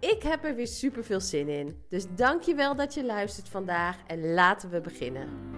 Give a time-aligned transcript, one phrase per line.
[0.00, 1.82] Ik heb er weer super veel zin in.
[1.88, 5.54] Dus dankjewel dat je luistert vandaag en laten we beginnen.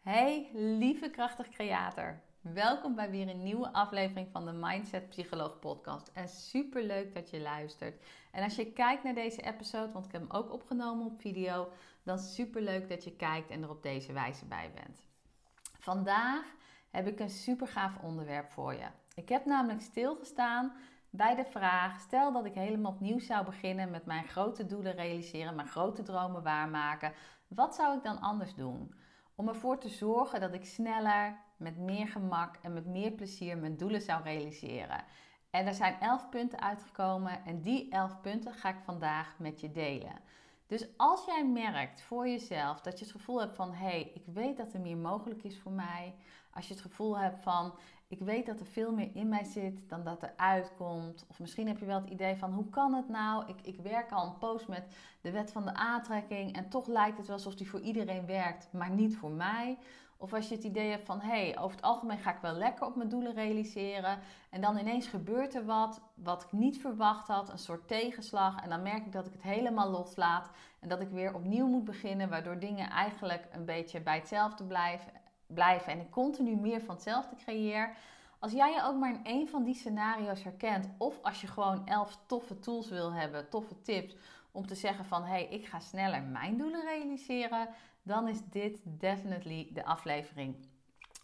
[0.00, 2.20] Hey, lieve krachtig creator.
[2.40, 6.10] Welkom bij weer een nieuwe aflevering van de Mindset Psycholoog podcast.
[6.14, 8.04] En super leuk dat je luistert.
[8.32, 11.68] En als je kijkt naar deze episode, want ik heb hem ook opgenomen op video,
[12.02, 15.04] dan super leuk dat je kijkt en er op deze wijze bij bent.
[15.78, 16.44] Vandaag
[16.90, 18.86] heb ik een super gaaf onderwerp voor je.
[19.14, 20.72] Ik heb namelijk stilgestaan
[21.10, 25.54] bij de vraag: stel dat ik helemaal opnieuw zou beginnen met mijn grote doelen realiseren,
[25.54, 27.12] mijn grote dromen waarmaken.
[27.48, 28.94] Wat zou ik dan anders doen?
[29.40, 33.76] Om ervoor te zorgen dat ik sneller, met meer gemak en met meer plezier mijn
[33.76, 35.04] doelen zou realiseren.
[35.50, 39.70] En er zijn 11 punten uitgekomen en die 11 punten ga ik vandaag met je
[39.70, 40.20] delen.
[40.66, 44.24] Dus als jij merkt voor jezelf dat je het gevoel hebt van hé, hey, ik
[44.26, 46.14] weet dat er meer mogelijk is voor mij.
[46.52, 47.74] Als je het gevoel hebt van
[48.10, 51.24] ik weet dat er veel meer in mij zit dan dat er uitkomt.
[51.28, 53.44] Of misschien heb je wel het idee van hoe kan het nou?
[53.46, 54.84] Ik, ik werk al een post met
[55.20, 58.68] de wet van de aantrekking en toch lijkt het wel alsof die voor iedereen werkt,
[58.72, 59.78] maar niet voor mij.
[60.16, 62.52] Of als je het idee hebt van hé, hey, over het algemeen ga ik wel
[62.52, 64.18] lekker op mijn doelen realiseren.
[64.50, 68.62] En dan ineens gebeurt er wat wat ik niet verwacht had, een soort tegenslag.
[68.62, 71.84] En dan merk ik dat ik het helemaal loslaat en dat ik weer opnieuw moet
[71.84, 75.12] beginnen, waardoor dingen eigenlijk een beetje bij hetzelfde blijven,
[75.54, 77.96] blijven en ik continu meer van hetzelfde creëer.
[78.38, 81.86] Als jij je ook maar in één van die scenario's herkent, of als je gewoon
[81.86, 84.16] elf toffe tools wil hebben, toffe tips
[84.52, 87.68] om te zeggen van hé, hey, ik ga sneller mijn doelen realiseren,
[88.02, 90.56] dan is dit definitely de aflevering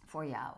[0.05, 0.55] voor jou.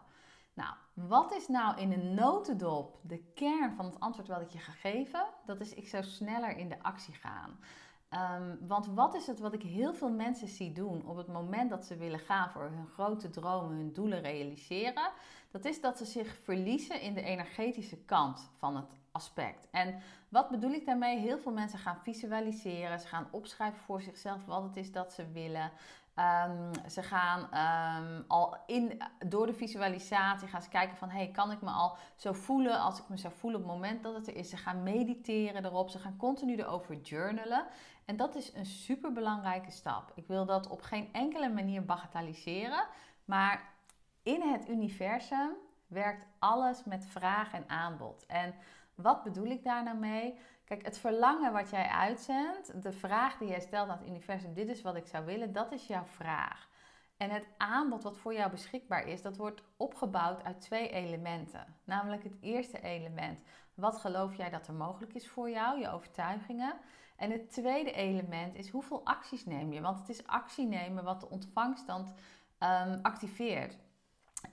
[0.53, 4.57] Nou, wat is nou in een notendop de kern van het antwoord wat ik je
[4.57, 5.25] ga geven?
[5.45, 7.59] Dat is ik zou sneller in de actie gaan.
[8.09, 11.69] Ehm, want wat is het wat ik heel veel mensen zie doen op het moment
[11.69, 15.11] dat ze willen gaan voor hun grote dromen, hun doelen realiseren?
[15.51, 19.67] Dat is dat ze zich verliezen in de energetische kant van het aspect.
[19.71, 21.19] En wat bedoel ik daarmee?
[21.19, 25.31] Heel veel mensen gaan visualiseren, ze gaan opschrijven voor zichzelf wat het is dat ze
[25.31, 25.71] willen.
[26.19, 31.09] Ehm, ze gaan ehm, al in, door de visualisatie gaan ze kijken van...
[31.09, 34.03] hey, kan ik me al zo voelen als ik me zou voelen op het moment
[34.03, 34.49] dat het er is?
[34.49, 35.89] Ze gaan mediteren erop.
[35.89, 37.65] Ze gaan continu erover journalen.
[38.09, 40.11] En dat is een super belangrijke stap.
[40.15, 42.87] Ik wil dat op geen enkele manier bagatelliseren.
[43.25, 43.73] Maar
[44.23, 45.51] in het universum
[45.87, 48.25] werkt alles met vraag en aanbod.
[48.25, 48.55] En
[48.95, 50.39] wat bedoel ik daar nou mee?
[50.65, 54.69] Kijk, het verlangen wat jij uitzendt, de vraag die jij stelt aan het universum, dit
[54.69, 56.69] is wat ik zou willen, dat is jouw vraag.
[57.17, 61.75] En het aanbod wat voor jou beschikbaar is, dat wordt opgebouwd uit twee elementen.
[61.83, 63.39] Namelijk het eerste element,
[63.73, 66.73] wat geloof jij dat er mogelijk is voor jou, je overtuigingen.
[67.19, 69.81] En het tweede element is hoeveel acties neem je?
[69.81, 72.13] Want het is actie nemen wat de ontvangstand
[72.59, 73.77] um, activeert.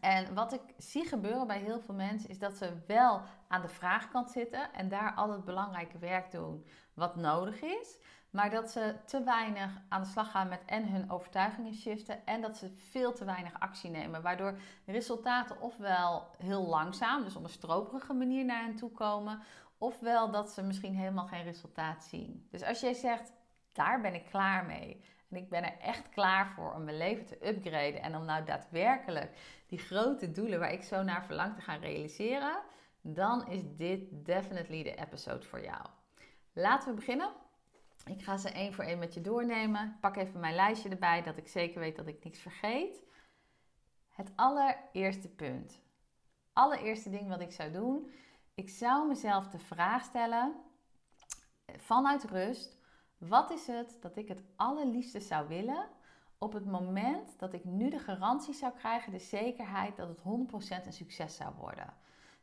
[0.00, 3.68] En wat ik zie gebeuren bij heel veel mensen is dat ze wel aan de
[3.68, 7.98] vraagkant zitten en daar al het belangrijke werk doen wat nodig is.
[8.30, 12.40] Maar dat ze te weinig aan de slag gaan met en hun overtuigingen shiften en
[12.40, 14.22] dat ze veel te weinig actie nemen.
[14.22, 19.40] Waardoor resultaten ofwel heel langzaam, dus op een stroperige manier naar hen toe komen,
[19.78, 22.46] ofwel dat ze misschien helemaal geen resultaat zien.
[22.50, 23.32] Dus als jij zegt,
[23.72, 25.04] daar ben ik klaar mee.
[25.30, 28.44] En ik ben er echt klaar voor om mijn leven te upgraden en om nou
[28.44, 32.62] daadwerkelijk die grote doelen waar ik zo naar verlang te gaan realiseren,
[33.00, 35.86] dan is dit definitely de episode voor jou.
[36.52, 37.32] Laten we beginnen.
[38.04, 39.96] Ik ga ze één voor één met je doornemen.
[40.00, 43.02] Pak even mijn lijstje erbij, dat ik zeker weet dat ik niks vergeet.
[44.08, 45.80] Het allereerste punt.
[46.52, 48.10] Allereerste ding wat ik zou doen.
[48.56, 50.54] Ik zou mezelf de vraag stellen,
[51.76, 52.78] vanuit rust,
[53.18, 55.88] wat is het dat ik het allerliefste zou willen
[56.38, 60.20] op het moment dat ik nu de garantie zou krijgen, de zekerheid dat het
[60.82, 61.94] 100% een succes zou worden.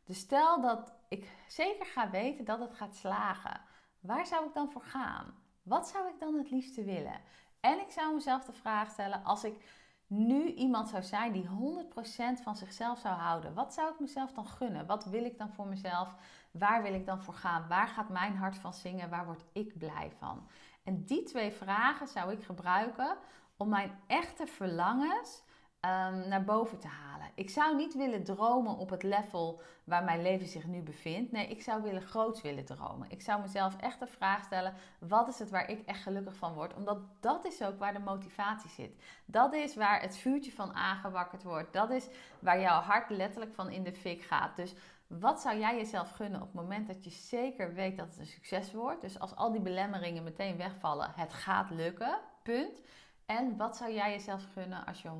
[0.04, 3.60] Dus stel dat ik zeker ga weten dat het gaat slagen.
[4.00, 5.34] Waar zou ik dan voor gaan?
[5.62, 7.20] Wat zou ik dan het liefste willen?
[7.60, 9.83] En ik zou mezelf de vraag stellen: als ik
[10.16, 14.46] nu iemand zou zijn die 100% van zichzelf zou houden, wat zou ik mezelf dan
[14.46, 14.86] gunnen?
[14.86, 16.14] Wat wil ik dan voor mezelf?
[16.50, 17.68] Waar wil ik dan voor gaan?
[17.68, 19.10] Waar gaat mijn hart van zingen?
[19.10, 20.46] Waar word ik blij van?
[20.82, 23.16] En die twee vragen zou ik gebruiken
[23.56, 25.42] om mijn echte verlangens
[25.84, 27.30] um, naar boven te halen.
[27.34, 31.32] Ik zou niet willen dromen op het level waar mijn leven zich nu bevindt.
[31.32, 33.10] Nee, ik zou willen groots willen dromen.
[33.10, 36.54] Ik zou mezelf echt de vraag stellen: wat is het waar ik echt gelukkig van
[36.54, 36.74] word?
[36.74, 39.02] Omdat dat is ook waar de motivatie zit.
[39.24, 41.72] Dat is waar het vuurtje van aangewakkerd wordt.
[41.72, 42.08] Dat is
[42.38, 44.56] waar jouw hart letterlijk van in de fik gaat.
[44.56, 44.74] Dus
[45.06, 48.26] wat zou jij jezelf gunnen op het moment dat je zeker weet dat het een
[48.26, 49.00] succes wordt?
[49.00, 52.18] Dus als al die belemmeringen meteen wegvallen, het gaat lukken.
[52.42, 52.80] Punt.
[53.26, 55.10] En wat zou jij jezelf gunnen als je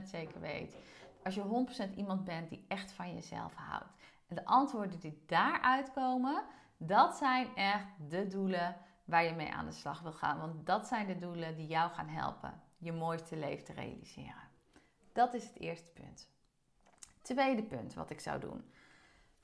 [0.00, 0.76] 100% zeker weet?
[1.24, 3.94] Als je 100% iemand bent die echt van jezelf houdt.
[4.28, 6.44] En de antwoorden die daaruit komen,
[6.76, 10.38] dat zijn echt de doelen waar je mee aan de slag wil gaan.
[10.38, 14.48] Want dat zijn de doelen die jou gaan helpen je mooiste leven te realiseren.
[15.12, 16.28] Dat is het eerste punt.
[17.22, 18.64] Tweede punt wat ik zou doen.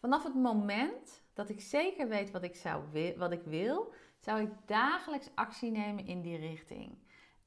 [0.01, 2.85] Vanaf het moment dat ik zeker weet wat ik, zou,
[3.17, 6.99] wat ik wil, zou ik dagelijks actie nemen in die richting.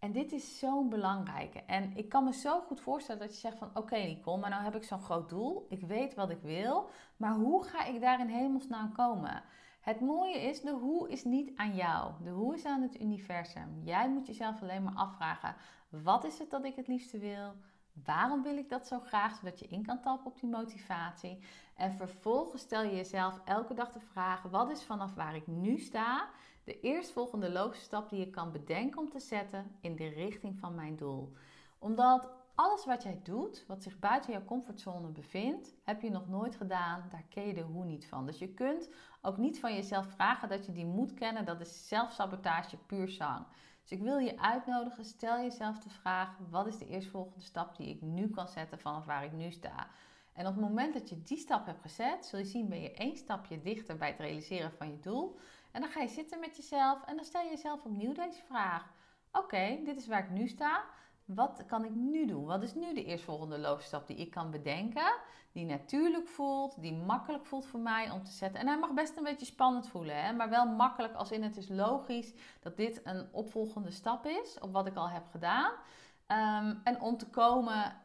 [0.05, 1.59] En dit is zo'n belangrijke.
[1.59, 3.69] En ik kan me zo goed voorstellen dat je zegt van...
[3.73, 5.65] Oké Nicole, maar nou heb ik zo'n groot doel.
[5.69, 6.89] Ik weet wat ik wil.
[7.17, 9.43] Maar hoe ga ik daar in hemelsnaam komen?
[9.81, 12.11] Het mooie is, de hoe is niet aan jou.
[12.23, 13.81] De hoe is aan het universum.
[13.83, 15.55] Jij moet jezelf alleen maar afvragen...
[15.89, 17.55] Wat is het dat ik het liefste wil?
[18.03, 19.35] Waarom wil ik dat zo graag?
[19.35, 21.39] Zodat je in kan tappen op die motivatie.
[21.75, 25.77] En vervolgens stel je jezelf elke dag de vraag: wat is vanaf waar ik nu
[25.77, 26.29] sta
[26.65, 30.75] de eerstvolgende logische stap die je kan bedenken om te zetten in de richting van
[30.75, 31.33] mijn doel?
[31.79, 36.55] Omdat alles wat jij doet, wat zich buiten jouw comfortzone bevindt, heb je nog nooit
[36.55, 37.07] gedaan.
[37.09, 38.25] Daar ken je de hoe niet van.
[38.25, 38.89] Dus je kunt
[39.21, 41.45] ook niet van jezelf vragen dat je die moet kennen.
[41.45, 43.45] Dat is zelfsabotage puur zang.
[43.81, 47.89] Dus ik wil je uitnodigen, stel jezelf de vraag: wat is de eerstvolgende stap die
[47.89, 49.87] ik nu kan zetten vanaf waar ik nu sta?
[50.33, 52.91] En op het moment dat je die stap hebt gezet, zul je zien, ben je
[52.91, 55.37] één stapje dichter bij het realiseren van je doel.
[55.75, 58.93] En dan ga je zitten met jezelf en dan stel je jezelf opnieuw deze vraag.
[59.31, 60.83] Oké, dit is waar ik nu sta.
[61.25, 62.45] Wat kan ik nu doen?
[62.45, 65.13] Wat is nu de eerstvolgende loopstap die ik kan bedenken?
[65.51, 68.59] Die natuurlijk voelt, die makkelijk voelt voor mij om te zetten.
[68.59, 70.33] En hij mag best een beetje spannend voelen, hè?
[70.33, 74.71] maar wel makkelijk als in het is logisch dat dit een opvolgende stap is op
[74.71, 75.71] wat ik al heb gedaan.
[76.27, 78.01] Um, en om te komen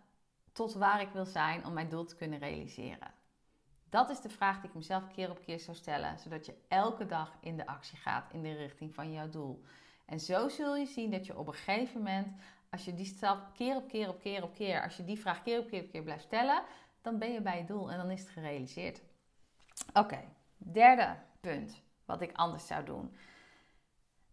[0.53, 3.20] tot waar ik wil zijn om mijn doel te kunnen realiseren.
[3.91, 7.07] Dat is de vraag die ik mezelf keer op keer zou stellen, zodat je elke
[7.07, 9.63] dag in de actie gaat in de richting van jouw doel.
[10.05, 12.29] En zo zul je zien dat je op een gegeven moment,
[12.71, 15.43] als je die stap keer op keer op keer op keer, als je die vraag
[15.43, 16.63] keer op keer op keer blijft stellen,
[17.03, 19.03] dan ben je bij je doel en dan is het gerealiseerd.
[19.93, 20.25] Oké,
[20.57, 23.17] derde punt wat ik anders zou doen.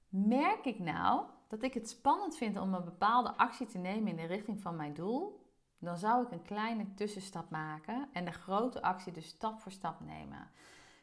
[0.09, 4.15] Merk ik nou dat ik het spannend vind om een bepaalde actie te nemen in
[4.15, 5.46] de richting van mijn doel,
[5.79, 9.99] dan zou ik een kleine tussenstap maken en de grote actie dus stap voor stap
[9.99, 10.49] nemen.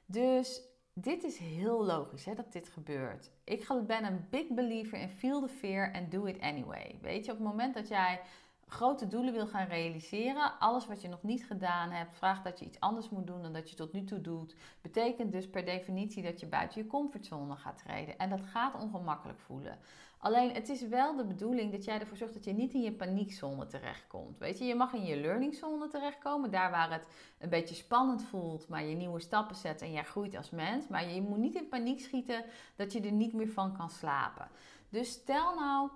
[0.06, 0.62] Dus
[0.93, 3.31] dit is heel logisch hè, dat dit gebeurt.
[3.44, 6.99] Ik ben een big believer in feel the fear and do it anyway.
[7.03, 8.21] Weet je, op het moment dat jij
[8.67, 12.65] grote doelen wil gaan realiseren, alles wat je nog niet gedaan hebt, vraagt dat je
[12.65, 16.22] iets anders moet doen dan dat je tot nu toe doet, betekent dus per definitie
[16.22, 18.19] dat je buiten je comfortzone gaat treden.
[18.19, 19.79] En dat gaat ongemakkelijk voelen.
[20.24, 22.93] Alleen het is wel de bedoeling dat jij ervoor zorgt dat je niet in je
[22.93, 24.38] paniekzone terechtkomt.
[24.38, 27.06] Weet je, je mag in je learningzone terechtkomen, daar waar het
[27.38, 30.88] een beetje spannend voelt, maar je nieuwe stappen zet en jij groeit als mens.
[30.88, 32.44] Maar je moet niet in paniek schieten
[32.76, 34.48] dat je er niet meer van kan slapen.
[34.88, 35.90] Dus stel nou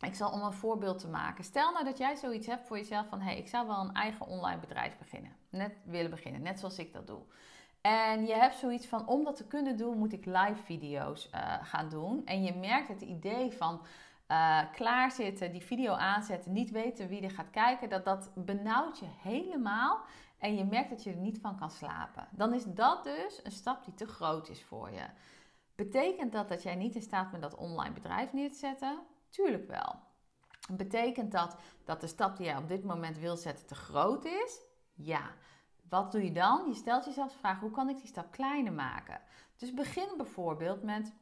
[0.00, 1.44] ik zal om een voorbeeld te maken.
[1.44, 3.94] Stel nou dat jij zoiets hebt voor jezelf van: hé, hey, ik zou wel een
[3.94, 5.36] eigen online bedrijf beginnen.
[5.48, 7.20] Net willen beginnen, net zoals ik dat doe.
[7.80, 11.54] En je hebt zoiets van: om dat te kunnen doen, moet ik live video's uh,
[11.62, 12.26] gaan doen.
[12.26, 13.80] En je merkt het idee van
[14.28, 19.06] uh, klaarzitten, die video aanzetten, niet weten wie er gaat kijken, dat dat benauwt je
[19.22, 20.00] helemaal.
[20.38, 22.28] En je merkt dat je er niet van kan slapen.
[22.30, 25.04] Dan is dat dus een stap die te groot is voor je.
[25.74, 28.98] Betekent dat dat jij niet in staat bent dat online bedrijf neer te zetten?
[29.28, 29.94] Tuurlijk wel.
[30.70, 34.60] Betekent dat dat de stap die jij op dit moment wil zetten te groot is?
[34.94, 35.30] Ja.
[35.88, 36.62] Wat doe je dan?
[36.66, 39.20] Je stelt jezelf de vraag: hoe kan ik die stap kleiner maken?
[39.56, 41.12] Dus begin bijvoorbeeld met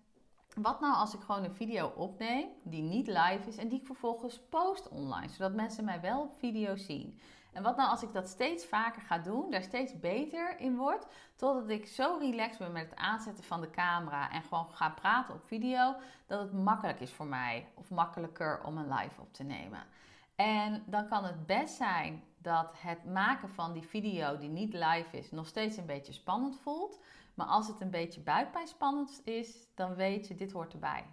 [0.55, 3.87] wat nou als ik gewoon een video opneem die niet live is en die ik
[3.87, 7.21] vervolgens post online, zodat mensen mij wel op video zien?
[7.53, 11.07] En wat nou als ik dat steeds vaker ga doen, daar steeds beter in word,
[11.37, 15.35] totdat ik zo relaxed ben met het aanzetten van de camera en gewoon ga praten
[15.35, 15.95] op video,
[16.27, 19.87] dat het makkelijk is voor mij of makkelijker om een live op te nemen.
[20.37, 25.17] En dan kan het best zijn dat het maken van die video die niet live
[25.17, 27.01] is nog steeds een beetje spannend voelt.
[27.35, 31.05] Maar als het een beetje buikpijnspannend is, dan weet je, dit hoort erbij.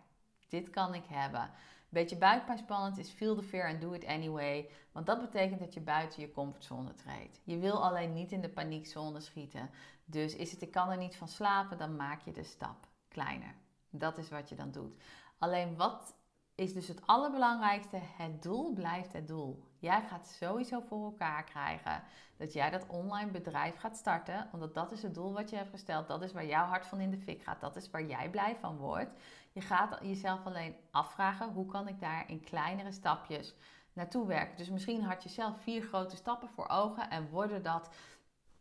[0.48, 1.42] Dit kan ik hebben.
[1.42, 4.70] Een beetje buikpijnspannend is feel the fear and do it anyway.
[4.92, 7.42] Want dat betekent dat je buiten je comfortzone treedt.
[7.44, 9.70] Je wil alleen niet in de paniekzone schieten.
[10.06, 13.56] Dus is het ik kan er niet van slapen, dan maak je de stap kleiner.
[13.90, 15.02] Dat is wat je dan doet.
[15.38, 16.16] Alleen wat
[16.56, 18.00] is dus het allerbelangrijkste.
[18.18, 19.64] Het doel blijft het doel.
[19.80, 22.04] Jij gaat sowieso voor elkaar krijgen
[22.38, 24.50] dat jij dat online bedrijf gaat starten.
[24.52, 26.08] Omdat dat is het doel wat je hebt gesteld.
[26.08, 27.62] Dat is waar jouw hart van in de fik gaat.
[27.62, 29.20] Dat is waar jij blij van wordt.
[29.52, 33.56] Je gaat jezelf alleen afvragen: hoe kan ik daar in kleinere stapjes
[33.94, 34.58] naartoe werken?
[34.58, 37.90] Dus misschien had je zelf vier grote stappen voor ogen en worden dat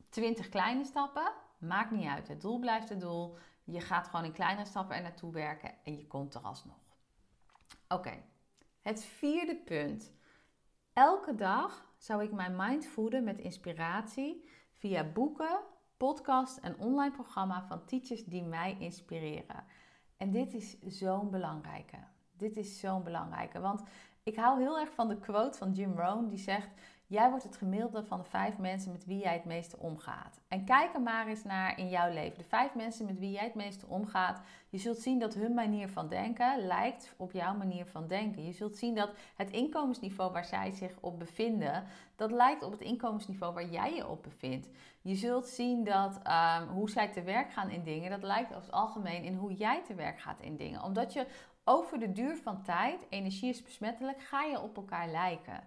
[0.08, 1.32] twintig kleine stappen.
[1.58, 2.28] Maakt niet uit.
[2.28, 3.36] Het doel blijft het doel.
[3.64, 6.81] Je gaat gewoon in kleinere stappen er naartoe werken en je komt er alsnog.
[7.92, 8.22] Oké,
[8.80, 10.12] het vierde punt.
[10.92, 15.60] Elke dag zou ik mijn mind voeden met inspiratie via boeken,
[15.96, 19.64] podcast en online programma van teachers die mij inspireren.
[20.16, 21.96] En dit is zo'n belangrijke.
[22.36, 23.82] Dit is zo'n belangrijke, want
[24.22, 26.68] ik hou heel erg van de quote van Jim Rohn die zegt:
[27.12, 30.40] Jij wordt het gemiddelde van de vijf mensen met wie jij het meeste omgaat.
[30.48, 32.38] En kijk er maar eens naar in jouw leven.
[32.38, 34.40] De vijf mensen met wie jij het meeste omgaat.
[34.68, 38.44] Je zult zien dat hun manier van denken lijkt op jouw manier van denken.
[38.44, 41.84] Je zult zien dat het inkomensniveau waar zij zich op bevinden,
[42.16, 44.68] dat lijkt op het inkomensniveau waar jij je op bevindt.
[45.02, 48.64] Je zult zien dat um, hoe zij te werk gaan in dingen, dat lijkt over
[48.64, 50.82] het algemeen in hoe jij te werk gaat in dingen.
[50.82, 51.26] Omdat je
[51.64, 55.60] over de duur van tijd, energie is besmettelijk, ga je op elkaar lijken.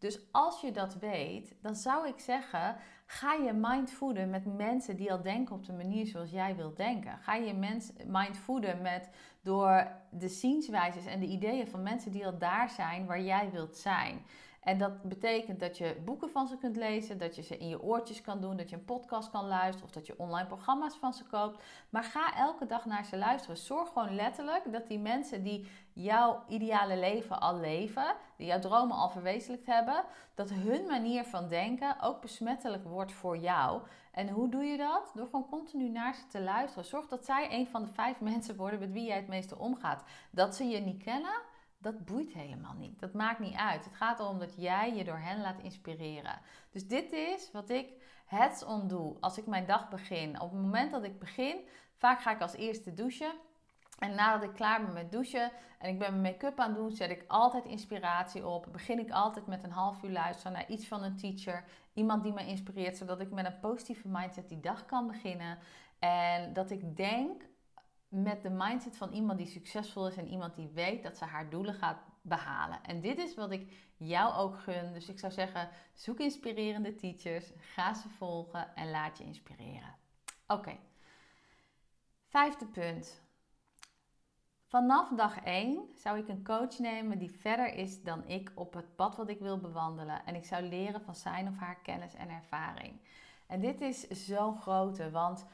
[0.00, 2.76] Dus als je dat weet, dan zou ik zeggen:
[3.06, 6.76] ga je mind voeden met mensen die al denken op de manier zoals jij wilt
[6.76, 7.18] denken.
[7.18, 9.10] Ga je mens, mind voeden met,
[9.42, 13.76] door de zienswijzes en de ideeën van mensen die al daar zijn waar jij wilt
[13.76, 14.24] zijn.
[14.60, 17.82] En dat betekent dat je boeken van ze kunt lezen, dat je ze in je
[17.82, 21.12] oortjes kan doen, dat je een podcast kan luisteren of dat je online programma's van
[21.12, 21.62] ze koopt.
[21.90, 23.56] Maar ga elke dag naar ze luisteren.
[23.56, 28.96] Zorg gewoon letterlijk dat die mensen die jouw ideale leven al leven, die jouw dromen
[28.96, 33.82] al verwezenlijkt hebben, dat hun manier van denken ook besmettelijk wordt voor jou.
[34.12, 35.10] En hoe doe je dat?
[35.14, 36.84] Door gewoon continu naar ze te luisteren.
[36.84, 40.04] Zorg dat zij een van de vijf mensen worden met wie jij het meeste omgaat.
[40.30, 41.34] Dat ze je niet kennen
[41.80, 43.00] dat boeit helemaal niet.
[43.00, 43.84] Dat maakt niet uit.
[43.84, 46.40] Het gaat erom dat jij je door hen laat inspireren.
[46.70, 47.92] Dus dit is wat ik
[48.26, 50.40] het on doe als ik mijn dag begin.
[50.40, 51.56] Op het moment dat ik begin,
[51.96, 53.32] vaak ga ik als eerste douchen.
[53.98, 56.90] En nadat ik klaar ben met douchen en ik ben mijn make-up aan het doen,
[56.90, 58.68] zet ik altijd inspiratie op.
[58.72, 61.64] Begin ik altijd met een half uur luisteren naar iets van een teacher.
[61.94, 65.58] Iemand die me inspireert, zodat ik met een positieve mindset die dag kan beginnen.
[65.98, 67.42] En dat ik denk
[68.10, 71.50] met de mindset van iemand die succesvol is en iemand die weet dat ze haar
[71.50, 72.82] doelen gaat behalen.
[72.82, 74.92] En dit is wat ik jou ook gun.
[74.92, 79.94] Dus ik zou zeggen, zoek inspirerende teachers, ga ze volgen en laat je inspireren.
[80.46, 80.76] Oké.
[82.26, 83.22] Vijfde punt.
[84.64, 88.96] Vanaf dag 1 zou ik een coach nemen die verder is dan ik op het
[88.96, 90.26] pad wat ik wil bewandelen.
[90.26, 93.00] En ik zou leren van zijn of haar kennis en ervaring.
[93.46, 95.46] En dit is zo'n grote, want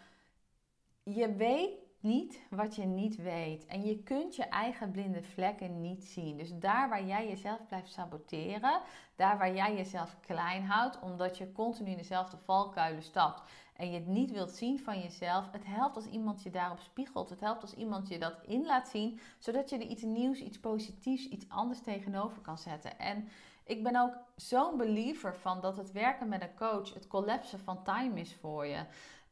[1.02, 3.66] je weet niet wat je niet weet.
[3.66, 6.36] En je kunt je eigen blinde vlekken niet zien.
[6.36, 8.80] Dus daar waar jij jezelf blijft saboteren,
[9.16, 13.42] daar waar jij jezelf klein houdt, omdat je continu in dezelfde valkuilen stapt
[13.76, 17.30] en je het niet wilt zien van jezelf, het helpt als iemand je daarop spiegelt.
[17.30, 20.60] Het helpt als iemand je dat in laat zien, zodat je er iets nieuws, iets
[20.60, 22.98] positiefs, iets anders tegenover kan zetten.
[22.98, 23.28] En
[23.64, 27.82] ik ben ook zo'n believer van dat het werken met een coach het collapsen van
[27.82, 28.84] time is voor je.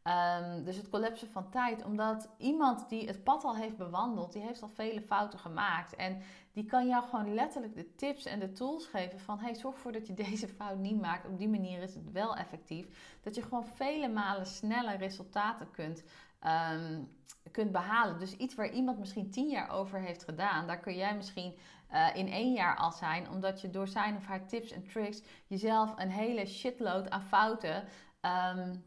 [0.04, 4.42] Ehm, dus het collapsen van tijd, omdat iemand die het pad al heeft bewandeld, die
[4.42, 5.94] heeft al vele fouten gemaakt.
[5.94, 9.75] En die kan jou gewoon letterlijk de tips en de tools geven van, hey, zorg
[9.75, 11.26] ervoor dat je deze fout niet maakt.
[11.26, 12.87] Op die manier is het wel effectief.
[13.23, 16.02] Dat je gewoon vele malen sneller resultaten kunt,
[16.40, 17.02] ehm,
[17.50, 18.18] kunt behalen.
[18.18, 21.54] Dus iets waar iemand misschien tien jaar over heeft gedaan, daar kun jij misschien
[21.92, 25.23] uh, in één jaar al zijn, omdat je door zijn of haar tips en tricks
[25.46, 27.84] jezelf een hele shitload aan fouten
[28.20, 28.84] um,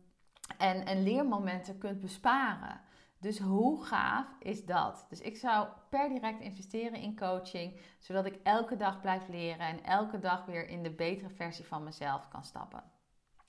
[0.58, 2.82] en, en leermomenten kunt besparen.
[3.20, 5.06] Dus hoe gaaf is dat?
[5.10, 9.84] Dus ik zou per direct investeren in coaching, zodat ik elke dag blijf leren en
[9.84, 12.84] elke dag weer in de betere versie van mezelf kan stappen.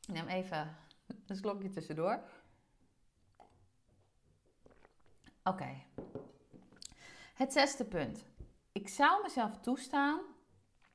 [0.06, 0.76] Ik neem even
[1.26, 2.20] een slokje tussendoor.
[5.42, 5.82] Oké.
[7.34, 8.24] Het zesde punt.
[8.72, 10.20] Ik zou mezelf toestaan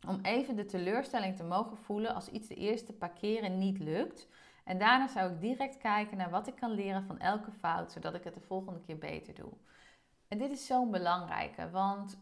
[0.08, 4.28] om even de teleurstelling te mogen voelen als iets de eerste paar keren niet lukt.
[4.64, 8.14] En daarna zou ik direct kijken naar wat ik kan leren van elke fout, zodat
[8.14, 9.52] ik het de volgende keer beter doe.
[10.28, 12.18] En dit is zo'n belangrijke, want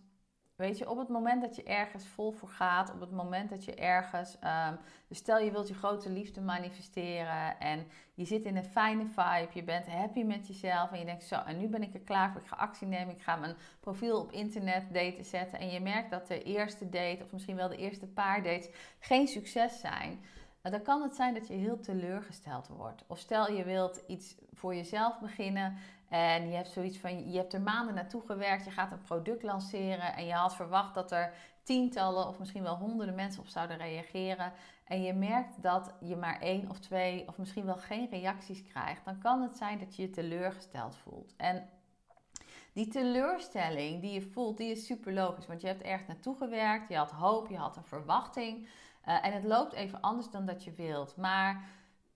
[0.61, 3.65] Weet je, op het moment dat je ergens vol voor gaat, op het moment dat
[3.65, 4.37] je ergens,
[4.69, 9.05] um, dus stel je wilt je grote liefde manifesteren en je zit in een fijne
[9.05, 11.99] vibe, je bent happy met jezelf en je denkt zo, en nu ben ik er
[11.99, 15.69] klaar voor, ik ga actie nemen, ik ga mijn profiel op internet daten zetten en
[15.69, 18.69] je merkt dat de eerste date of misschien wel de eerste paar dates
[18.99, 20.19] geen succes zijn.
[20.61, 23.03] Dan kan het zijn dat je heel teleurgesteld wordt.
[23.07, 25.77] Of stel je wilt iets voor jezelf beginnen
[26.09, 29.43] en je hebt zoiets van, je hebt er maanden naartoe gewerkt, je gaat een product
[29.43, 33.77] lanceren en je had verwacht dat er tientallen of misschien wel honderden mensen op zouden
[33.77, 34.53] reageren.
[34.83, 39.05] En je merkt dat je maar één of twee of misschien wel geen reacties krijgt.
[39.05, 41.33] Dan kan het zijn dat je je teleurgesteld voelt.
[41.37, 41.69] En
[42.73, 45.47] die teleurstelling die je voelt, die is super logisch.
[45.47, 48.67] Want je hebt ergens naartoe gewerkt, je had hoop, je had een verwachting.
[49.07, 51.15] Uh, en het loopt even anders dan dat je wilt.
[51.17, 51.63] Maar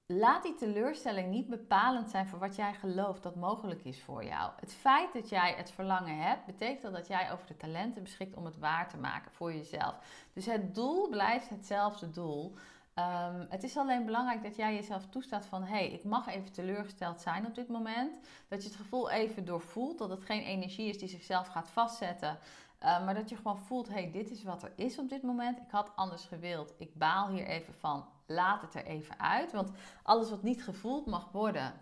[0.06, 4.52] laat die teleurstelling niet bepalend zijn voor wat jij gelooft dat mogelijk is voor jou.
[4.60, 8.46] Het feit dat jij het verlangen hebt, betekent dat jij over de talenten beschikt om
[8.46, 9.96] het waar te maken voor jezelf.
[10.34, 12.56] Dus het doel blijft hetzelfde doel.
[13.00, 16.52] Um, het is alleen belangrijk dat jij jezelf toestaat van hé, hey, ik mag even
[16.52, 18.20] teleurgesteld zijn op dit moment.
[18.48, 22.38] Dat je het gevoel even doorvoelt, dat het geen energie is die zichzelf gaat vastzetten.
[22.84, 25.58] Uh, maar dat je gewoon voelt, hey, dit is wat er is op dit moment.
[25.58, 26.74] Ik had anders gewild.
[26.78, 29.52] Ik baal hier even van laat het er even uit.
[29.52, 29.72] Want
[30.04, 31.74] alles wat niet gevoeld mag worden,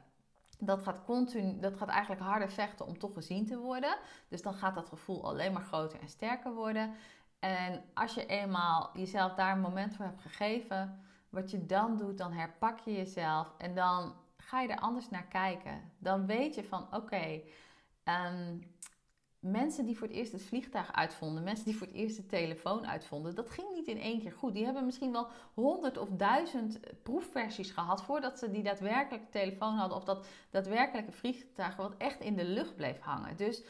[0.60, 3.98] dat gaat, continu, dat gaat eigenlijk harder vechten om toch gezien te worden.
[4.28, 6.94] Dus dan gaat dat gevoel alleen maar groter en sterker worden.
[7.40, 12.18] En als je eenmaal jezelf daar een moment voor hebt gegeven, wat je dan doet,
[12.18, 15.92] dan herpak je jezelf en dan ga je er anders naar kijken.
[15.98, 17.42] Dan weet je van oké,
[18.04, 18.58] ehm,
[19.44, 22.88] mensen die voor het eerst het vliegtuig uitvonden, mensen die voor het eerst de telefoon
[22.88, 24.54] uitvonden, dat ging niet in één keer goed.
[24.54, 29.98] Die hebben misschien wel honderd of duizend proefversies gehad voordat ze die daadwerkelijke telefoon hadden
[29.98, 33.38] of dat daadwerkelijke vliegtuig wat echt in de lucht bleef hangen.
[33.38, 33.64] Dus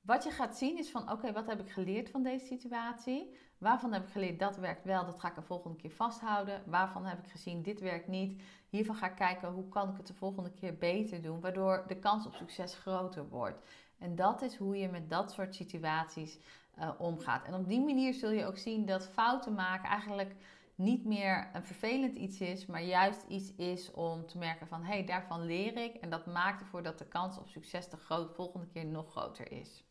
[0.00, 3.34] wat je gaat zien is van oké, wat heb ik geleerd van deze situatie?
[3.58, 6.62] Waarvan heb ik geleerd dat werkt wel, dat ga ik de volgende keer vasthouden.
[6.66, 8.42] Waarvan heb ik gezien dit werkt niet?
[8.68, 11.98] Hiervan ga ik kijken hoe kan ik het de volgende keer beter doen, waardoor de
[11.98, 13.62] kans op succes groter wordt.
[14.04, 16.38] En dat is hoe je met dat soort situaties
[16.78, 17.44] uh, omgaat.
[17.44, 20.36] En op die manier zul je ook zien dat fouten maken eigenlijk
[20.74, 24.92] niet meer een vervelend iets is, maar juist iets is om te merken van hé,
[24.92, 25.94] hey, daarvan leer ik.
[25.94, 27.96] En dat maakt ervoor dat de kans op succes de
[28.34, 29.84] volgende keer nog groter is.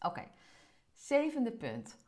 [0.00, 0.28] Oké,
[0.94, 1.98] zevende punt.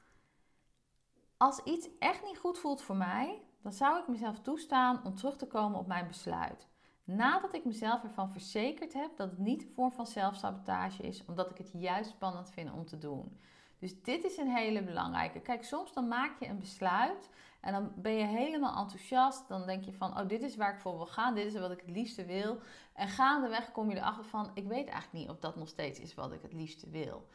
[1.37, 5.37] Als iets echt niet goed voelt voor mij, dan zou ik mezelf toestaan om terug
[5.37, 6.69] te komen op mijn besluit.
[7.05, 11.51] Nadat ik mezelf ervan verzekerd heb dat het niet een vorm van zelfsabotage is, omdat
[11.51, 13.39] ik het juist spannend vind om te doen.
[13.79, 15.41] Dus dit is een hele belangrijke.
[15.41, 19.49] Kijk, soms dan maak je een besluit en dan ben je helemaal enthousiast.
[19.49, 21.35] Dan denk je van, oh, dit is waar ik voor wil gaan.
[21.35, 22.59] Dit is wat ik het liefste wil.
[22.95, 26.15] En gaandeweg kom je erachter van, ik weet eigenlijk niet of dat nog steeds is
[26.15, 27.27] wat ik het liefste wil.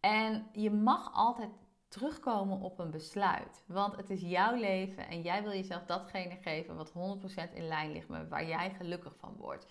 [0.00, 1.50] En je mag altijd
[1.88, 3.62] terugkomen op een besluit.
[3.66, 7.92] Want het is jouw leven en jij wil jezelf datgene geven wat 100% in lijn
[7.92, 9.66] ligt met waar jij gelukkig van wordt.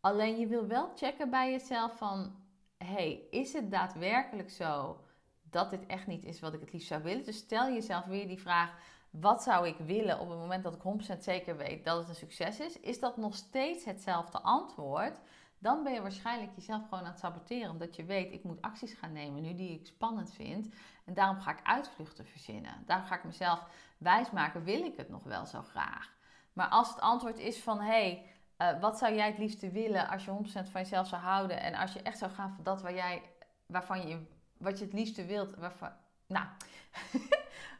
[0.00, 2.34] Alleen je wil wel checken bij jezelf van,
[2.76, 5.00] hey, is het daadwerkelijk zo
[5.42, 7.24] dat dit echt niet is wat ik het liefst zou willen?
[7.24, 8.74] Dus stel jezelf weer die vraag,
[9.10, 12.14] wat zou ik willen op het moment dat ik 100% zeker weet dat het een
[12.14, 12.80] succes is?
[12.80, 15.20] Is dat nog steeds hetzelfde antwoord?
[15.58, 17.70] Dan ben je waarschijnlijk jezelf gewoon aan het saboteren.
[17.70, 20.74] Omdat je weet, ik moet acties gaan nemen nu die ik spannend vind.
[21.04, 22.82] En daarom ga ik uitvluchten verzinnen.
[22.86, 23.64] Daarom ga ik mezelf
[23.98, 26.16] wijsmaken, wil ik het nog wel zo graag?
[26.52, 28.26] Maar als het antwoord is van, hey,
[28.58, 31.60] uh, wat zou jij het liefste willen als je 100% van jezelf zou houden?
[31.60, 33.22] En als je echt zou gaan voor dat waar jij,
[33.66, 35.92] waarvan je, wat je het liefste wilt, waarvan,
[36.26, 36.46] nou...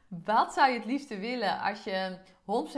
[0.09, 2.19] wat zou je het liefste willen als je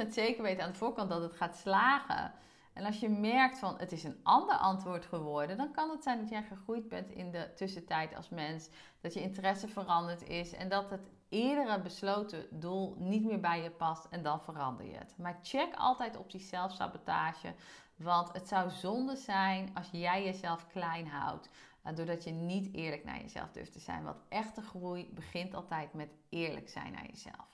[0.07, 2.33] 100% zeker weet aan de voorkant dat het gaat slagen?
[2.81, 6.19] En als je merkt van het is een ander antwoord geworden, dan kan het zijn
[6.19, 8.69] dat jij gegroeid bent in de tussentijd als mens,
[9.01, 13.71] dat je interesse veranderd is en dat het eerdere besloten doel niet meer bij je
[13.71, 15.15] past en dan verander je het.
[15.17, 17.55] Maar check altijd op die zelfsabotage,
[17.97, 21.49] want het zou zonde zijn als jij jezelf klein houdt,
[21.83, 24.05] eh, doordat je niet eerlijk naar jezelf durft te zijn.
[24.05, 27.47] Want echte groei begint altijd met eerlijk zijn naar jezelf.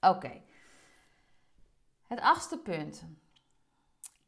[0.00, 0.42] Oké.
[2.06, 3.06] Het achtste punt.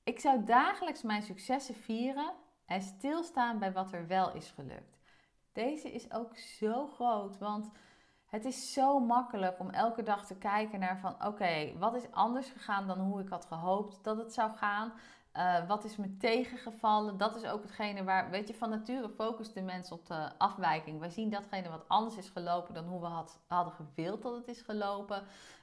[0.04, 2.32] Ik zou dagelijks mijn successen vieren
[2.66, 4.98] en stilstaan bij wat er wel is gelukt.
[5.52, 7.70] Deze is ook zo groot, want
[8.26, 12.50] het is zo makkelijk om elke dag te kijken naar van oké, wat is anders
[12.50, 14.92] gegaan dan hoe ik had gehoopt dat het zou gaan.
[15.36, 17.16] Uh, wat is me tegengevallen?
[17.16, 21.00] Dat is ook hetgene waar, weet je, van nature focust de mens op de afwijking.
[21.00, 24.48] Wij zien datgene wat anders is gelopen dan hoe we had, hadden gewild dat het
[24.48, 25.22] is gelopen.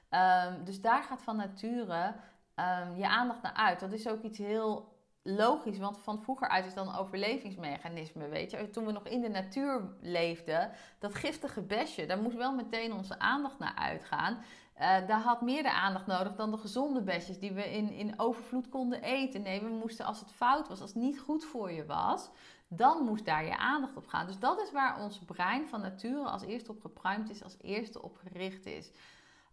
[0.10, 2.16] Um, dus daar gaat van nature
[2.60, 3.80] um, je aandacht naar uit.
[3.80, 8.52] Dat is ook iets heel logisch, want van vroeger uit is dan een overlevingsmechanisme, weet
[8.52, 8.70] je.
[8.70, 13.20] Toen we nog in de natuur leefden, dat giftige besje, daar moest wel meteen onze
[13.20, 14.38] aandacht naar uitgaan.
[14.80, 18.20] Uh, daar had meer de aandacht nodig dan de gezonde besjes die we in, in
[18.20, 19.42] overvloed konden eten.
[19.42, 22.30] Nee, we moesten als het fout was, als het niet goed voor je was,
[22.68, 24.28] dan moest daar je aandacht op gaan.
[24.28, 28.02] Dus dat is waar ons brein van nature als eerste op gepruimd is, als eerste
[28.02, 28.92] op gericht is.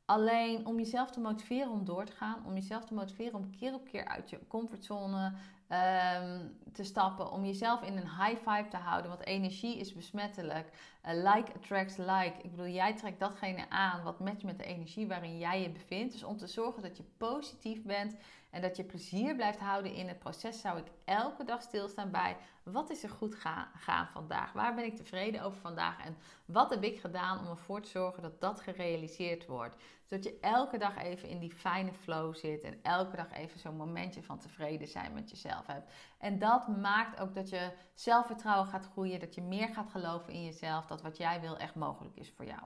[0.06, 3.74] Alleen om jezelf te motiveren om door te gaan, om jezelf te motiveren om keer
[3.74, 5.32] op keer uit je comfortzone
[5.68, 10.68] um, te stappen, om jezelf in een high vibe te houden, want energie is besmettelijk.
[11.06, 12.34] Uh, like attracts like.
[12.42, 16.12] Ik bedoel, jij trekt datgene aan wat matcht met de energie waarin jij je bevindt.
[16.12, 18.16] Dus om te zorgen dat je positief bent
[18.54, 22.36] en dat je plezier blijft houden in het proces, zou ik elke dag stilstaan bij
[22.62, 24.52] wat is er goed gaan, vandaag?
[24.52, 26.04] Waar ben ik tevreden over vandaag?
[26.04, 29.76] En wat heb ik gedaan om ervoor te zorgen dat dat gerealiseerd wordt?
[30.04, 33.76] Zodat je elke dag even in die fijne flow zit en elke dag even zo'n
[33.76, 35.90] momentje van tevreden zijn met jezelf hebt.
[36.18, 40.44] En dat maakt ook dat je zelfvertrouwen gaat groeien, dat je meer gaat geloven in
[40.44, 42.62] jezelf, dat wat jij wil echt mogelijk is voor jou.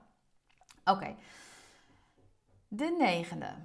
[0.83, 1.15] Oké,
[2.67, 3.55] de negende.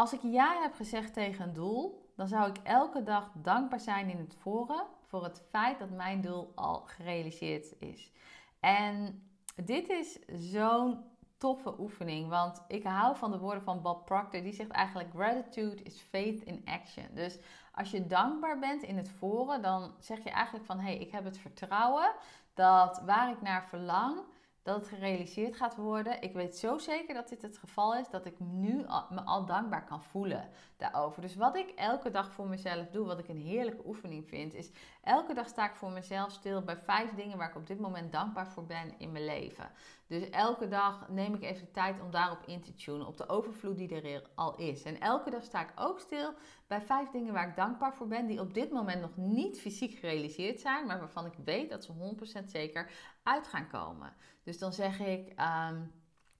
[0.00, 4.10] Als ik ja heb gezegd tegen een doel, dan zou ik elke dag dankbaar zijn
[4.10, 8.12] in het voren voor het feit dat mijn doel al gerealiseerd is.
[8.60, 9.22] En
[9.64, 11.04] dit is zo'n
[11.38, 14.42] toffe oefening, want ik hou van de woorden van Bob Proctor.
[14.42, 17.06] Die zegt eigenlijk: gratitude is faith in action.
[17.14, 17.38] Dus
[17.74, 21.12] als je dankbaar bent in het voren, dan zeg je eigenlijk van: hé, hey, ik
[21.12, 22.12] heb het vertrouwen
[22.54, 24.18] dat waar ik naar verlang
[24.62, 26.22] dat het gerealiseerd gaat worden.
[26.22, 29.46] Ik weet zo zeker dat dit het geval is, dat ik nu al, me al
[29.46, 31.22] dankbaar kan voelen daarover.
[31.22, 34.70] Dus wat ik elke dag voor mezelf doe, wat ik een heerlijke oefening vind, is
[35.02, 38.12] elke dag sta ik voor mezelf stil bij vijf dingen waar ik op dit moment
[38.12, 39.70] dankbaar voor ben in mijn leven.
[40.10, 43.28] Dus elke dag neem ik even de tijd om daarop in te tunen, op de
[43.28, 44.82] overvloed die er al is.
[44.82, 46.34] En elke dag sta ik ook stil
[46.66, 49.98] bij vijf dingen waar ik dankbaar voor ben, die op dit moment nog niet fysiek
[49.98, 51.92] gerealiseerd zijn, maar waarvan ik weet dat ze
[52.42, 52.90] 100% zeker
[53.22, 54.12] uit gaan komen.
[54.42, 55.80] Dus dan zeg ik ehm,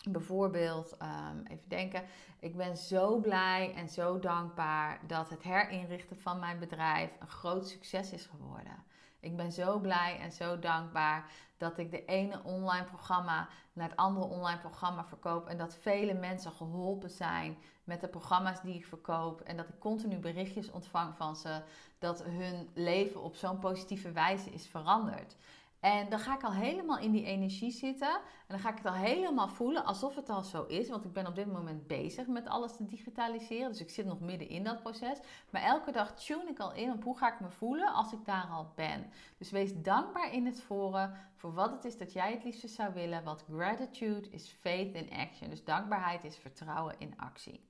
[0.08, 2.04] bijvoorbeeld, um, even denken,
[2.40, 7.68] ik ben zo blij en zo dankbaar dat het herinrichten van mijn bedrijf een groot
[7.68, 8.84] succes is geworden.
[9.20, 13.96] Ik ben zo blij en zo dankbaar dat ik de ene online programma naar het
[13.96, 18.86] andere online programma verkoop en dat vele mensen geholpen zijn met de programma's die ik
[18.86, 21.62] verkoop en dat ik continu berichtjes ontvang van ze
[21.98, 25.36] dat hun leven op zo'n positieve wijze is veranderd.
[25.80, 28.14] En dan ga ik al helemaal in die energie zitten.
[28.14, 30.88] En dan ga ik het al helemaal voelen alsof het al zo is.
[30.88, 33.68] Want ik ben op dit moment bezig met alles te digitaliseren.
[33.68, 35.18] Dus ik zit nog midden in dat proces.
[35.50, 38.24] Maar elke dag tune ik al in op hoe ga ik me voelen als ik
[38.24, 39.10] daar al ben.
[39.38, 42.94] Dus wees dankbaar in het voren voor wat het is dat jij het liefste zou
[42.94, 43.24] willen.
[43.24, 45.50] Want gratitude is faith in action.
[45.50, 47.68] Dus dankbaarheid is vertrouwen in actie.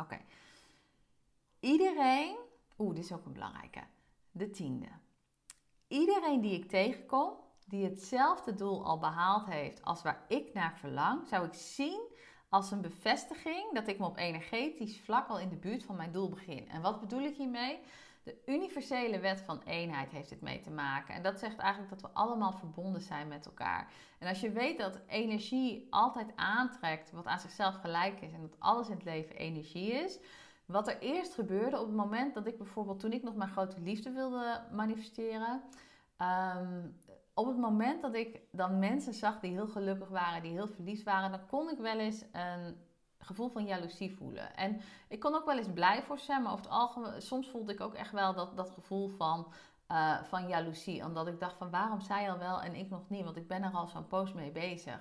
[0.00, 0.18] Oké.
[1.60, 2.36] Iedereen.
[2.78, 3.80] Oeh, dit is ook een belangrijke.
[4.30, 4.88] De tiende.
[5.88, 7.32] Iedereen die ik tegenkom,
[7.66, 12.00] die hetzelfde doel al behaald heeft als waar ik naar verlang, zou ik zien
[12.48, 16.12] als een bevestiging dat ik me op energetisch vlak al in de buurt van mijn
[16.12, 16.68] doel begin.
[16.68, 17.80] En wat bedoel ik hiermee?
[18.22, 21.14] De universele wet van eenheid heeft dit mee te maken.
[21.14, 23.92] En dat zegt eigenlijk dat we allemaal verbonden zijn met elkaar.
[24.18, 28.56] En als je weet dat energie altijd aantrekt wat aan zichzelf gelijk is en dat
[28.58, 30.18] alles in het leven energie is,
[30.68, 33.80] wat er eerst gebeurde op het moment dat ik bijvoorbeeld, toen ik nog mijn grote
[33.80, 35.62] liefde wilde manifesteren,
[36.16, 36.86] ehm,
[37.34, 41.02] op het moment dat ik dan mensen zag die heel gelukkig waren, die heel verliefd
[41.02, 42.76] waren, dan kon ik wel eens een
[43.18, 44.56] gevoel van jaloezie voelen.
[44.56, 47.72] En ik kon ook wel eens blij voor ze, maar over het algemeen, soms voelde
[47.72, 49.52] ik ook echt wel dat, dat gevoel van,
[49.92, 51.04] uh, van jaloezie.
[51.04, 53.62] Omdat ik dacht van waarom zij al wel en ik nog niet, want ik ben
[53.62, 55.00] er al zo'n post mee bezig.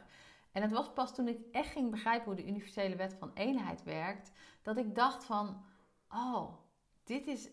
[0.57, 3.83] En het was pas toen ik echt ging begrijpen hoe de universele wet van eenheid
[3.83, 5.63] werkt, dat ik dacht van,
[6.09, 6.53] oh,
[7.03, 7.49] dit is,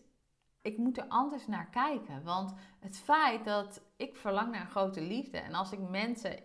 [0.61, 2.23] ik moet er anders naar kijken.
[2.23, 6.39] Want het feit dat ik verlang naar een grote liefde en als ik mensen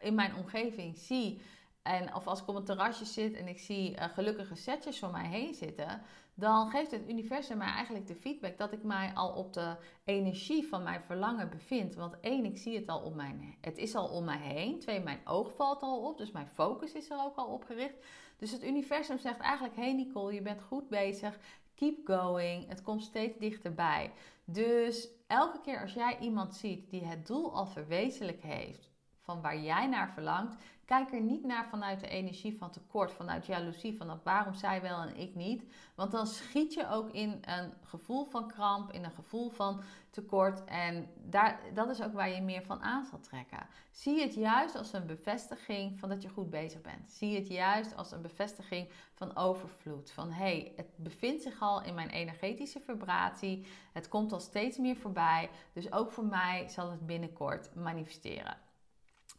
[0.00, 1.42] in mijn omgeving zie,
[1.84, 5.10] en of als ik op een terrasje zit en ik zie uh, gelukkige setjes om
[5.10, 6.02] mij heen zitten,
[6.34, 10.68] dan geeft het universum mij eigenlijk de feedback dat ik mij al op de energie
[10.68, 11.94] van mijn verlangen bevind.
[11.94, 14.78] Want één, ik zie het al om mij, het is al om mij heen.
[14.78, 18.06] Twee, mijn oog valt al op, dus mijn focus is er ook al op gericht.
[18.36, 21.38] Dus het universum zegt eigenlijk: hey Nicole, je bent goed bezig.
[21.74, 22.68] Keep going.
[22.68, 24.12] Het komt steeds dichterbij.
[24.44, 28.93] Dus elke keer als jij iemand ziet die het doel al verwezenlijk heeft
[29.24, 33.46] van waar jij naar verlangt, kijk er niet naar vanuit de energie van tekort, vanuit
[33.46, 35.64] jaloezie, van waarom zij wel en ik niet.
[35.94, 40.64] Want dan schiet je ook in een gevoel van kramp, in een gevoel van tekort.
[40.64, 43.66] En daar, dat is ook waar je meer van aan zal trekken.
[43.90, 47.10] Zie het juist als een bevestiging van dat je goed bezig bent.
[47.10, 50.10] Zie het juist als een bevestiging van overvloed.
[50.10, 53.66] Van hé, hey, het bevindt zich al in mijn energetische vibratie.
[53.92, 55.50] Het komt al steeds meer voorbij.
[55.72, 58.56] Dus ook voor mij zal het binnenkort manifesteren.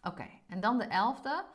[0.08, 1.46] Oké, en dan de elfde.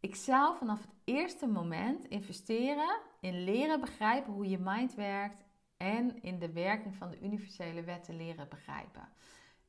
[0.00, 5.44] Ik zou vanaf het eerste moment investeren in leren begrijpen hoe je mind werkt
[5.76, 9.08] en in de werking van de universele wetten leren begrijpen.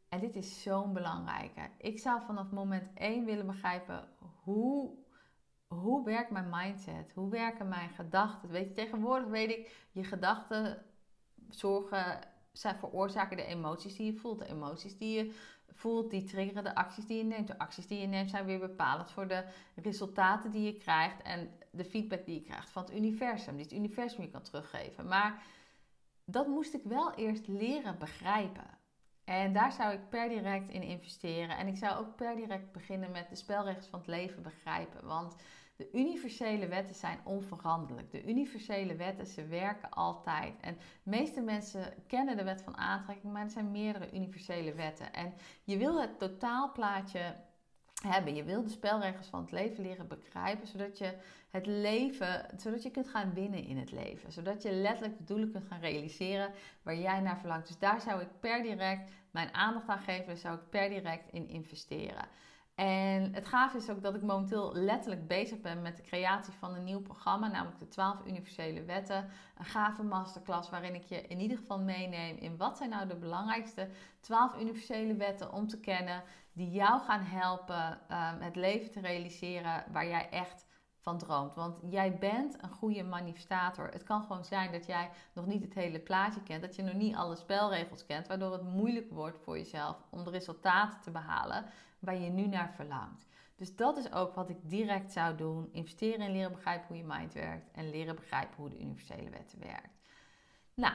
[0.09, 1.69] En dit is zo'n belangrijke.
[1.77, 4.07] Ik zou vanaf moment 1 willen begrijpen
[4.43, 4.91] hoe,
[5.67, 7.11] hoe werkt mijn mindset?
[7.13, 8.49] Hoe werken mijn gedachten?
[8.49, 10.85] Weet je, tegenwoordig weet ik, je gedachten
[11.49, 12.19] zorgen,
[12.51, 14.39] zijn veroorzaken de emoties die je voelt.
[14.39, 15.33] De emoties die je
[15.73, 17.47] voelt, die triggeren de acties die je neemt.
[17.47, 19.43] De acties die je neemt zijn weer bepalend voor de
[19.75, 23.73] resultaten die je krijgt en de feedback die je krijgt van het universum, die het
[23.73, 25.07] universum je kan teruggeven.
[25.07, 25.43] Maar
[26.25, 28.77] dat moest ik wel eerst leren begrijpen.
[29.23, 31.57] En daar zou ik per direct in investeren.
[31.57, 35.05] En ik zou ook per direct beginnen met de spelregels van het leven begrijpen.
[35.07, 35.35] Want
[35.79, 38.11] de universele wetten zijn onveranderlijk.
[38.11, 40.53] De universele wetten, ze werken altijd.
[40.61, 45.13] En de meeste mensen kennen de wet van aantrekking, maar er zijn meerdere universele wetten.
[45.13, 47.35] En je wil het totaalplaatje
[48.01, 48.35] hebben.
[48.35, 51.17] Je wil de spelregels van het leven leren begrijpen, zodat je
[51.49, 54.31] het leven, zodat je kunt gaan winnen in het leven.
[54.31, 57.67] Zodat je letterlijk de doelen kunt gaan realiseren waar jij naar verlangt.
[57.67, 61.31] Dus daar zou ik per direct mijn aandacht aan geven, daar zou ik per direct
[61.31, 62.27] in investeren.
[62.79, 66.75] En het gaaf is ook dat ik momenteel letterlijk bezig ben met de creatie van
[66.75, 69.29] een nieuw programma, namelijk de 12 universele wetten.
[69.57, 73.15] Een gave masterclass waarin ik je in ieder geval meeneem in wat zijn nou de
[73.15, 73.89] belangrijkste
[74.19, 79.83] 12 universele wetten om te kennen, die jou gaan helpen um, het leven te realiseren
[79.91, 80.65] waar jij echt
[81.17, 81.55] droomt.
[81.55, 83.87] Want jij bent een goede manifestator.
[83.87, 86.93] Het kan gewoon zijn dat jij nog niet het hele plaatje kent, dat je nog
[86.93, 91.65] niet alle spelregels kent, waardoor het moeilijk wordt voor jezelf om de resultaten te behalen
[91.99, 93.27] waar je nu naar verlangt.
[93.55, 95.69] Dus dat is ook wat ik direct zou doen.
[95.71, 99.59] Investeren in leren begrijpen hoe je mind werkt en leren begrijpen hoe de universele wetten
[99.59, 99.99] werkt.
[100.73, 100.93] Nou,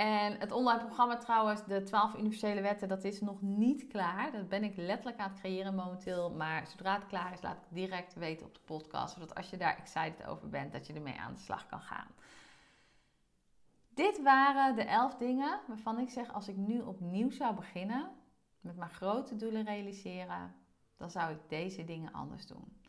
[0.00, 4.32] en het online programma trouwens, de 12 universele wetten, dat is nog niet klaar.
[4.32, 6.30] Dat ben ik letterlijk aan het creëren momenteel.
[6.30, 9.14] Maar zodra het klaar is, laat ik direct weten op de podcast.
[9.14, 12.06] Zodat als je daar excited over bent, dat je ermee aan de slag kan gaan.
[13.88, 18.10] Dit waren de 11 dingen waarvan ik zeg, als ik nu opnieuw zou beginnen
[18.60, 20.54] met mijn grote doelen realiseren,
[20.96, 22.79] dan zou ik deze dingen anders doen.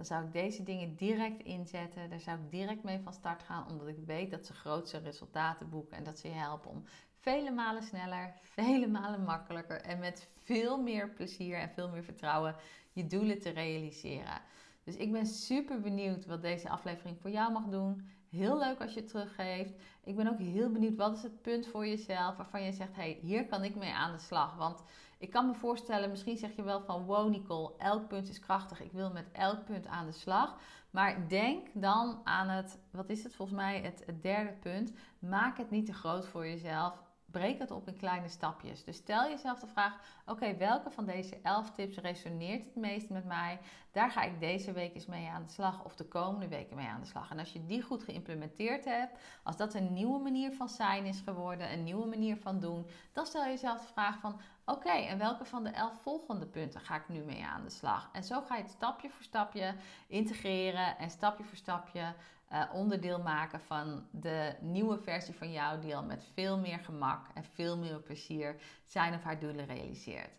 [0.00, 2.10] Dan zou ik deze dingen direct inzetten.
[2.10, 5.68] Daar zou ik direct mee van start gaan, omdat ik weet dat ze grootste resultaten
[5.68, 6.84] boeken en dat ze je helpen om
[7.18, 12.54] vele malen sneller, vele malen makkelijker en met veel meer plezier en veel meer vertrouwen
[12.92, 14.40] je doelen te realiseren.
[14.84, 18.08] Dus ik ben super benieuwd wat deze aflevering voor jou mag doen.
[18.30, 19.74] Heel leuk als je het teruggeeft.
[20.04, 23.18] Ik ben ook heel benieuwd wat is het punt voor jezelf waarvan je zegt: hey,
[23.22, 24.56] hier kan ik mee aan de slag.
[24.56, 24.82] Want
[25.20, 28.80] ik kan me voorstellen, misschien zeg je wel van wow Nicole, elk punt is krachtig.
[28.82, 30.56] Ik wil met elk punt aan de slag.
[30.90, 34.92] Maar denk dan aan het, wat is het volgens mij, het, het derde punt.
[35.18, 38.84] Maak het niet te groot voor jezelf breek het op in kleine stapjes.
[38.84, 43.24] Dus stel jezelf de vraag: oké, welke van deze 11 tips resoneert het meest met
[43.24, 43.58] mij?
[43.92, 46.86] Daar ga ik deze week eens mee aan de slag of de komende weken mee
[46.86, 47.30] aan de slag.
[47.30, 51.20] En als je die goed geïmplementeerd hebt, als dat een nieuwe manier van zijn is
[51.20, 55.44] geworden, een nieuwe manier van doen, dan stel jezelf de vraag van: oké, en welke
[55.44, 58.10] van de 11 volgende punten ga ik nu mee aan de slag?
[58.12, 59.74] En zo ga je het stapje voor stapje
[60.06, 62.14] integreren en stapje voor stapje
[62.52, 67.26] uh, onderdeel maken van de nieuwe versie van jou, die al met veel meer gemak
[67.34, 70.30] en veel meer plezier zijn of haar doelen realiseert.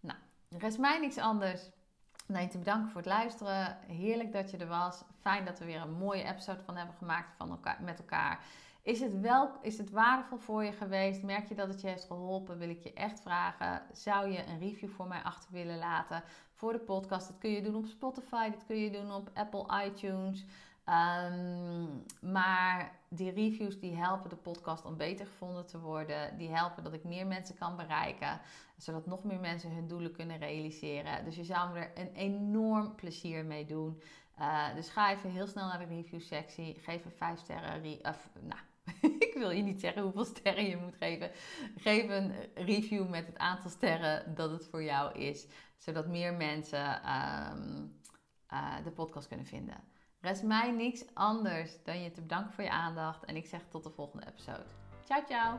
[0.00, 1.70] Nou, rest mij niks anders
[2.26, 3.78] dan je te bedanken voor het luisteren.
[3.86, 5.02] Heerlijk dat je er was.
[5.20, 8.44] Fijn dat we weer een mooie episode van hebben gemaakt van elkaar, met elkaar.
[8.82, 11.22] Is het, wel, is het waardevol voor je geweest?
[11.22, 12.58] Merk je dat het je heeft geholpen?
[12.58, 16.72] Wil ik je echt vragen, zou je een review voor mij achter willen laten voor
[16.72, 17.28] de podcast?
[17.28, 20.44] Dat kun je doen op Spotify, dat kun je doen op Apple iTunes.
[20.86, 21.86] Ehm,
[22.20, 26.38] maar die reviews die helpen de podcast om beter gevonden te worden.
[26.38, 28.40] Die helpen dat ik meer mensen kan bereiken.
[28.76, 31.24] Zodat nog meer mensen hun doelen kunnen realiseren.
[31.24, 34.02] Dus je zou me er een enorm plezier mee doen.
[34.38, 36.78] Uh, dus ga even heel snel naar de review sectie.
[36.80, 37.98] Geef een 5 sterren.
[38.02, 38.60] Of, nou,
[39.26, 41.30] ik wil je niet zeggen hoeveel sterren je moet geven.
[41.76, 45.46] Geef een review met het aantal sterren dat het voor jou is.
[45.76, 48.00] Zodat meer mensen um,
[48.52, 49.94] uh, de podcast kunnen vinden.
[50.26, 53.84] Rest mij niks anders dan je te bedanken voor je aandacht en ik zeg tot
[53.84, 54.64] de volgende episode.
[55.04, 55.58] Ciao, ciao!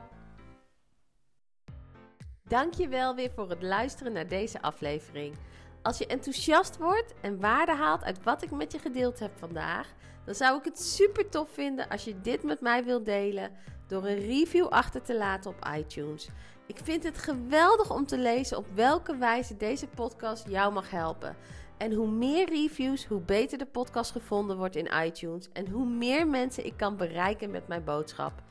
[2.44, 5.36] Dankjewel weer voor het luisteren naar deze aflevering.
[5.82, 9.94] Als je enthousiast wordt en waarde haalt uit wat ik met je gedeeld heb vandaag,
[10.24, 13.50] dan zou ik het super tof vinden als je dit met mij wilt delen
[13.86, 16.28] door een review achter te laten op iTunes.
[16.66, 21.36] Ik vind het geweldig om te lezen op welke wijze deze podcast jou mag helpen.
[21.78, 26.26] En hoe meer reviews, hoe beter de podcast gevonden wordt in iTunes en hoe meer
[26.26, 28.42] mensen ik kan bereiken met mijn boodschap.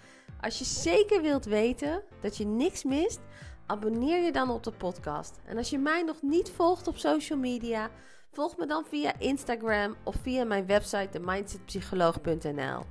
[0.42, 3.20] Als je zeker wilt weten dat je niks mist,
[3.66, 5.40] abonneer je dan op de podcast.
[5.46, 7.90] En als je mij nog niet volgt op social media,
[8.32, 12.84] volg me dan via Instagram of via mijn website themindsetpsycholoog.nl.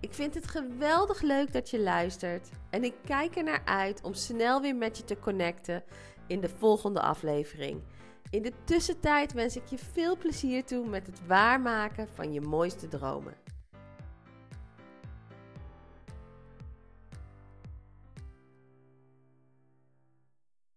[0.00, 4.14] Ik vind het geweldig leuk dat je luistert en ik kijk er naar uit om
[4.14, 5.84] snel weer met je te connecten
[6.26, 7.82] in de volgende aflevering.
[8.36, 12.88] In de tussentijd wens ik je veel plezier toe met het waarmaken van je mooiste
[12.88, 13.34] dromen.